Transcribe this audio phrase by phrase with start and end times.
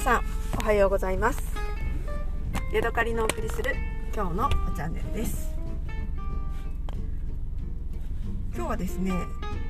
[0.00, 0.24] 皆さん
[0.58, 1.42] おはようございます。
[2.72, 3.74] ヤドカリのお送りする
[4.14, 5.54] 今日のチャンネルです。
[8.54, 9.12] 今日はですね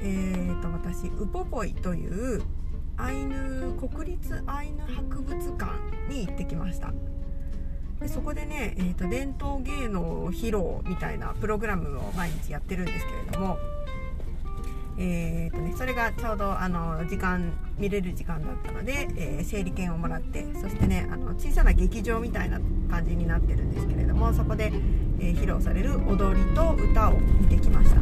[0.00, 2.42] えー、と私ウポポイという
[2.96, 5.72] アイヌ国立アイヌ博物館
[6.08, 6.92] に行ってきました。
[7.98, 13.58] でそこでね、えーと、伝統芸能披露みたいなプログラムを毎日やってるんですけれども
[15.02, 24.70] えーとね、それがちょうどあの時間見れる時間だったので、えー、整理券をもらってそしてねあの小さな劇場みたいな感じになってるんですけれどもそこで、
[25.18, 28.00] えー、披露される踊りと歌を見てきました。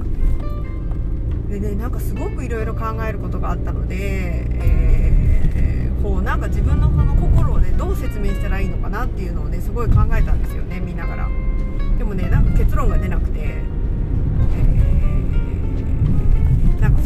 [1.48, 11.28] でねなんかすごくいろいろ考えることがあったので、えー、こうなんか自分のその心をねどう説明したらいいのかなっていうのをねすごい考えたんですよね見ながら。
[11.96, 13.62] でもねなんか結論が出なくて、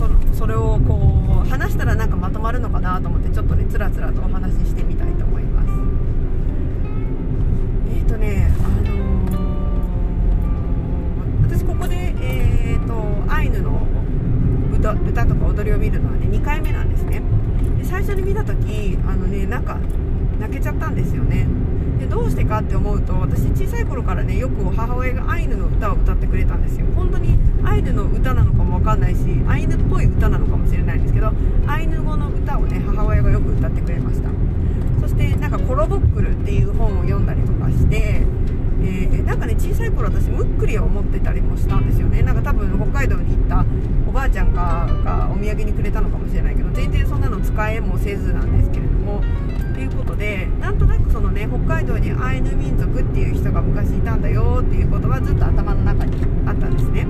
[0.03, 5.69] そそれをこう話したらなんかまとまるのかなと思ってちょっとねつらつらとお話ししてみたいと思います。
[7.89, 13.87] えっ、ー、とねあのー、私ここでえっ、ー、とアイヌの
[14.75, 17.23] 歌歌とか踊りを見るのはね2回目なんですね。
[17.79, 19.79] で最初に見た時あのねなんか
[20.41, 21.47] 泣けちゃったんですよね。
[22.03, 26.87] でどうしてかって思うと私小さい頃からねよく母親がアイヌの歌を歌ってくれたんですよ。
[26.97, 31.33] 本当にアイヌの歌なのかもわかんないしアイヌっぽい歌なのかもしれないんですけど
[31.67, 34.31] アイヌ語の歌をね母親がよく歌ってくれました。
[35.01, 38.25] そしてなんかコロボックルっていう本を読んだりとかして
[38.85, 42.23] えー、なんかね小さい頃私ムックリを持ってたりもしたんですよね。
[42.23, 43.65] なんか多分北海道に行った
[44.09, 49.23] おばあちゃんがお土産にくれたのかもしれないけど全然そんなの使えもせずなんですけども
[49.75, 57.07] ということでなんとなくそのね北海道にアイヌ民族っていう人が昔いたんだよっていうことはずっと頭の中にあったんですね。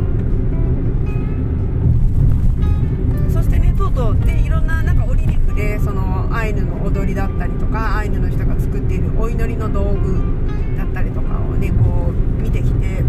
[3.33, 13.03] そしてねとうとうでいろんななんかオリリフでそのアイヌの踊りだったりとかアイヌの人が作っているお祈りの道具だったりとかをねこう見てきて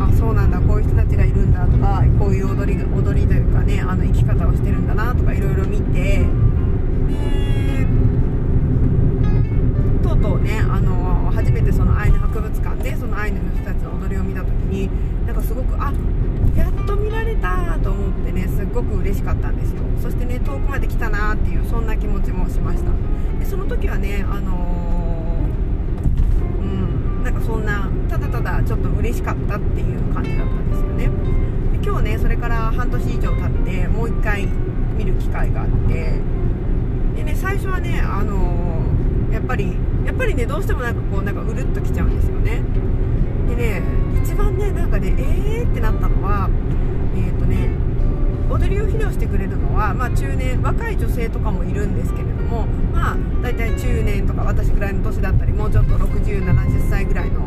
[0.00, 5.64] あそうなんだこういう人たちがいるんだとかこういう踊り踊りというかねあの生き方をしてるんだなとかいろいろ
[21.00, 22.90] たなっていうそんな気持ちもしました。
[23.38, 25.38] でその時はねあの
[26.60, 31.08] うんなんかそんなただただちょっと嬉しかったっていう感じだったんですよね。
[31.78, 34.46] で今日ねそれから半年以上経ってもう一回
[34.98, 36.20] 見る機会があって
[37.16, 39.74] でね最初はねあのー、やっぱり
[40.04, 42.62] やっぱりねどうしてもなんかこうなんかうるっときちゃうんですよね。
[43.48, 43.82] でね
[44.22, 46.50] 一番ねなんかねえーってなったのは
[47.16, 47.89] えっ、ー、とね
[48.50, 57.42] 踊りを披露してくれるのは、まあ、中年若い女性とかもいるんですけれども、まあ、大体中年とか私ぐらいの年だったりもうちょっと6070歳ぐらいの、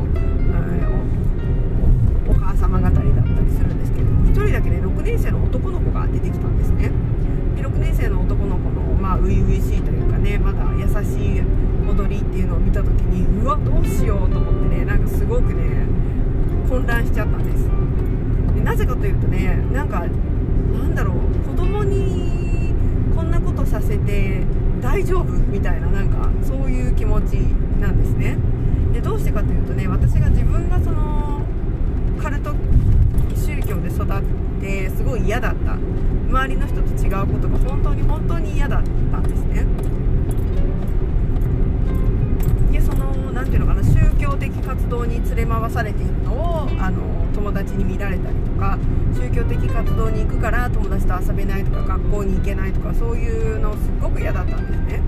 [2.27, 6.89] おお母様方だったりするんですけれども1人だけね6年生の男の子が出てきたんですね。
[7.55, 11.43] で6年生の男の子のまあ初々しいというかねまだ優しい
[11.85, 15.85] 踊りっていうのを見た時にうわどうしようと思ってねなんかすごくね
[16.69, 17.67] 混乱しちゃったんです。
[18.55, 20.05] でなぜかというとねなんか
[20.71, 22.73] なんだろう子供に
[23.15, 24.41] こんなことさせて
[24.81, 27.33] 大丈夫みたいななんかそういう気持ち
[27.81, 28.37] なんですね。
[28.93, 31.41] でどうしてかというとね私が自分がその
[32.21, 32.53] カルト
[33.35, 34.07] 宗教で育っ
[34.61, 35.77] てすごい嫌だった。
[36.33, 39.65] 周りの人と違うことが本当に本当に嫌だったんですね。
[43.53, 48.79] ていうのかな宗教的活動に連れ回されているのをあの友達に見られたりとか
[49.13, 55.01] 宗教的活動に行くから友達と遊べないとか学校に行けないとかそういうのすっごく嫌だったんですね。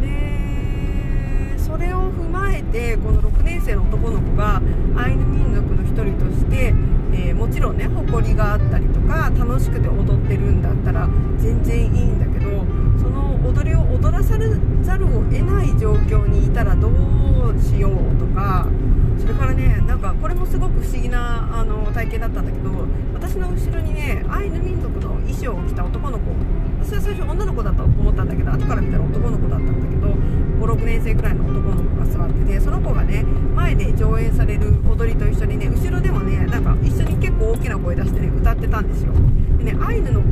[0.00, 4.60] でそれを踏まえてこの6年生の男の子が
[4.96, 6.74] アイヌ民族の一人として、
[7.12, 12.66] えー、もちろんね誇りがあったりとか楽しくて踊ってるんだったら全然いいんだけど
[12.98, 14.36] その踊りを踊らさ
[14.82, 15.49] ざるを得ない
[15.90, 18.68] 状況にいたらどうしようとか
[19.18, 22.70] それからねなんかこれもすごく不思議なあの体験だったんだけど
[23.12, 26.30] 私の後ろにねアイヌ民族の衣装を着た男の子
[26.80, 30.14] 私は最初女の子だと思ったんだけど後から見たら男の子だったんだけど
[30.64, 33.24] 56年生くらいの男の子が座っててその子がね
[33.56, 39.12] 前で上演される踊りと一緒にね後ろでもねなんか一緒に結構大きな声出してね歌ってたんですよ。
[39.58, 40.22] でねアイヌの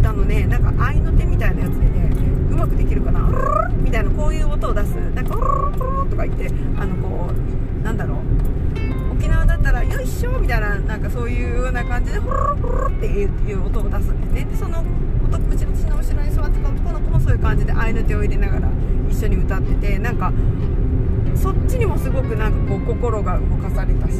[0.00, 3.28] 歌のねなんか合いの手みたいなやつでねうまくできるかな？
[3.76, 4.94] みたいなこういう音を出す。
[5.14, 5.34] なんか
[6.10, 8.18] とか言ってあのこうなんだろう。
[9.12, 14.46] 沖縄だったら「よいしょ」みたいななんかそういうような感じで「ホロホロ」っていう音を出すんですね。
[14.50, 14.84] でその
[15.50, 18.68] うちの後ろに座ってた男の子もそういう感じで合いの手を入れながら
[19.08, 20.32] 一緒に歌っててなんか
[21.34, 24.14] そっちにもすごくなんかこう心が動かされたし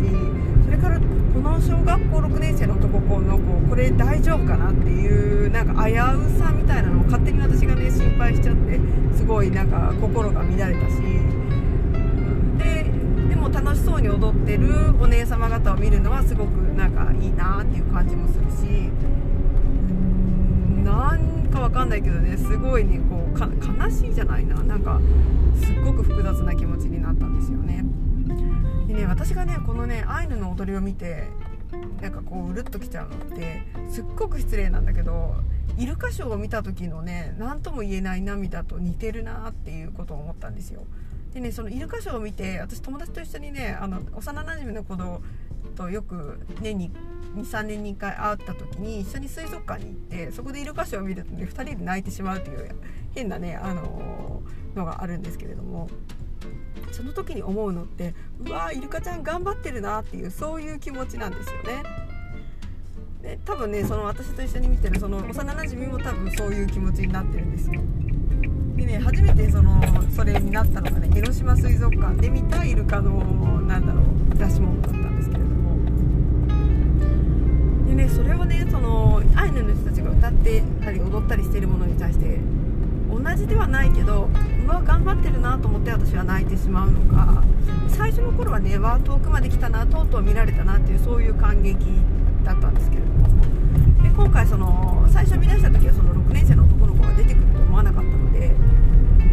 [0.64, 1.04] それからこ
[1.40, 5.96] の小学校6年生の男の子これ大丈夫かなっていうなんか危う
[6.38, 8.80] さみたいなのを勝手に私がね心配しちゃって
[9.14, 11.02] すごいなんか心が乱れたし。
[12.58, 12.90] で
[13.28, 18.90] でも楽しそうに踊ってるお姉様方を見るのはすごくなんかいいなっていう感じもするし。
[20.84, 24.56] なんかわかんないけどねすごいねこう悲しいじゃないな。
[24.62, 25.00] なんか
[25.62, 27.84] すっごく複雑な気持ちになったんですよね。
[28.86, 31.28] でね私がねこのねアイヌの踊りを見て
[32.00, 35.34] なんかこううるっときちゃうのってすっごく失礼なんだけど
[35.76, 40.84] イルカショーを見た時のね何とも言えない涙と似てるなっていうことを思ったんですよ。
[41.32, 44.96] でねそのイルカショーを見て私友達と一緒にねあの幼なじみの子
[45.76, 46.92] とよく年に
[47.34, 52.70] 23年に1回会った時に一緒に水族館に行ってそこでイルカショーを見るとね2人で泣いてしまうという
[53.14, 55.88] 変なね、あのー、のがあるんですけれども
[56.92, 58.14] その時に思うのって
[58.44, 61.82] うわーイルカちゃん頑張ってるなっていうそういう気持ちなんですよね。
[63.22, 67.80] で多分ねその私と一緒に見てるその幼なじみも多分そういう気持ちになってるんですよ。
[68.76, 69.80] でね初めてその
[70.14, 73.18] それになったのがね江ノ島水族館で見たイルカの
[73.62, 74.04] なんだろう
[74.36, 75.76] 出し物だったんですけれども
[77.88, 82.38] でねそれをねそのアイヌの人たちが歌ってたり踊ったりしているものに対して
[83.08, 84.28] 同じではないけど
[84.64, 87.42] うわ頑張ってるなと思って私は泣いてしまうのか
[87.88, 91.76] 最初の頃はねわ遠くまで来たなとうとう見られたなっていうそういう感激
[92.44, 93.28] だったんですけれども。
[94.02, 98.54] で今回その最初見出した時はその6年生の男の子が出てくると思わなかったので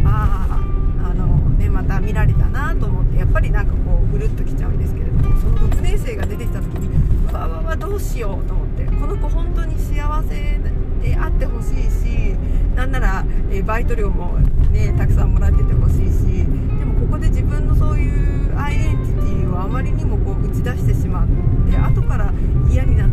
[0.05, 6.89] あああのねまた見られたなと思ってやっぱりなんかこうぐるっときちゃうんですけれどもその6年生が出てきた時に
[7.29, 10.59] うわわわどうしようと思ってこの子本当に幸せ
[11.01, 12.35] であってほしいし
[12.75, 14.39] なんなら、えバイト料も
[14.71, 16.45] ねたくさんもらっててほしいし
[16.79, 18.07] でもここで自分のそうい
[18.49, 21.27] うアイデンティティをあまりにもこう打ち出してしまっ
[21.69, 22.31] て後から
[22.69, 23.10] 嫌になって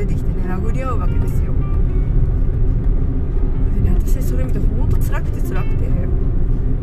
[0.00, 1.52] 出てきてね殴り合うわけですよ。
[3.74, 5.90] でね私それ見てほんと辛くて辛くて。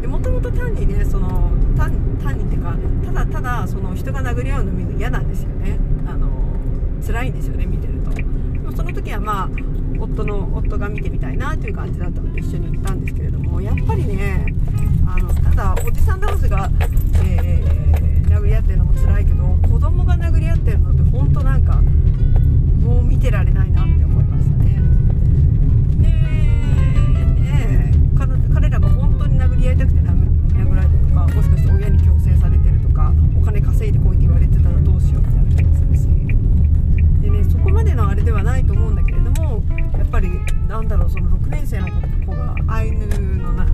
[0.08, 1.92] もともと単にねその単
[2.24, 2.76] 単にっていうか
[3.06, 5.80] ただただその人が殴り合うの見るの嫌なんですよね。
[6.08, 6.30] あの
[7.06, 8.12] 辛いんですよね見てると。
[8.12, 9.50] でもその時はまあ
[10.00, 14.46] 夫の夫が見てみたいなという感じだったので一緒に行ったんですけれどもやっぱりね
[15.08, 16.70] あのただおじさん同士が、
[17.24, 21.82] えー、殴り合ってるのも辛いけど子供が殴り合ってるのって本当なんか
[22.82, 24.82] もう見てられないなって思いましたね。
[26.02, 27.92] でね
[28.54, 36.08] 彼らが本当に殴り合いたくて殴られたとかもしかして親に強制されてるとかお金稼いでこいって言われてたらどうしようみたいな気もするし。
[37.22, 39.64] でねそこまでのあれではないと思うんだけれども
[39.98, 40.30] やっぱり
[40.68, 41.88] なんだろうその6年生の
[42.26, 43.06] 子がアイヌ
[43.38, 43.72] のなの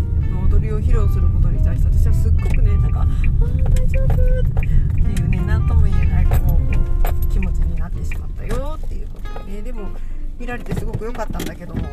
[0.49, 3.07] 踊りを披露することに対して私はすっごくねなんか「ああ
[3.69, 4.17] 大丈夫」っ
[5.15, 6.42] ていうね何とも言えない
[9.53, 9.87] えーでも
[10.39, 11.83] 見られてすごく良かったんだけども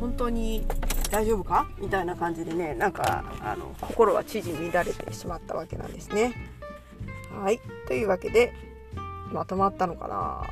[0.00, 0.66] 本当に
[1.10, 1.68] 大丈夫か？
[1.78, 6.32] みたいな感じでねなんかあの心は縮み乱れてしまったわけなんですね。
[7.38, 8.54] はいというわけで
[9.32, 10.42] まとまったのかな？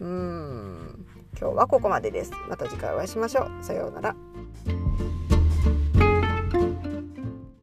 [0.00, 1.06] うーん
[1.40, 2.32] 今日はここまでです。
[2.48, 3.64] また次回お会いしましょう。
[3.64, 4.14] さようなら。